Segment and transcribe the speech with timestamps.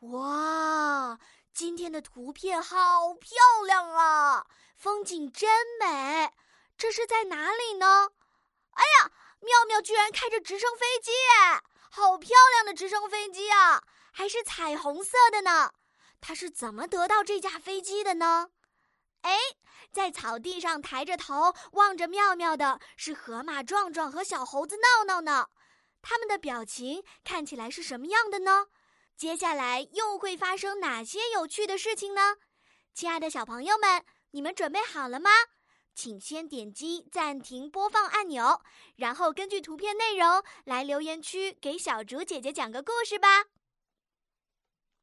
[0.00, 1.18] 哇，
[1.52, 6.32] 今天的图片好漂亮啊，风景真美。
[6.76, 8.12] 这是在哪里呢？
[8.70, 11.10] 哎呀，妙妙居然开着直升飞机，
[11.90, 13.82] 好漂亮的直升飞机啊，
[14.12, 15.72] 还是彩虹色的呢。
[16.20, 18.50] 他是怎么得到这架飞机的呢？
[19.22, 19.36] 哎，
[19.90, 25.48] 在草地上抬着头望着妙妙的是河马壮壮和小猴子闹闹呢。
[26.00, 28.68] 他们的表情看起来是什么样的呢？
[29.18, 32.36] 接下来又会发生哪些有趣的事情呢？
[32.94, 35.28] 亲爱的小朋友们，你们准备好了吗？
[35.92, 38.62] 请先点击暂停播放按钮，
[38.94, 43.46] 然后根据图片内容来留言区给小竹姐姐讲个故事吧。